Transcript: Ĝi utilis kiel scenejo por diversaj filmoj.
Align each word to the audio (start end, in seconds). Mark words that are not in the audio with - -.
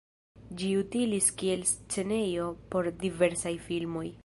Ĝi 0.61 0.69
utilis 0.77 1.27
kiel 1.41 1.67
scenejo 1.73 2.49
por 2.73 2.91
diversaj 3.05 3.55
filmoj. 3.71 4.07